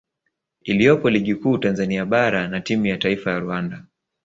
iliyopo 0.63 1.09
Ligi 1.09 1.35
Kuu 1.35 1.57
Tanzania 1.57 2.05
Bara 2.05 2.47
na 2.47 2.61
timu 2.61 2.85
ya 2.85 2.97
taifa 2.97 3.31
ya 3.31 3.39
Rwanda 3.39 3.85